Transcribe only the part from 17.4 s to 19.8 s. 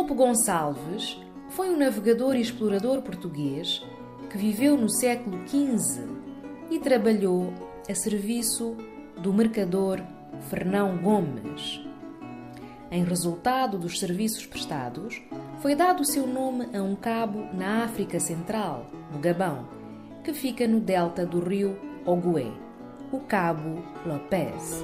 na África Central, no Gabão,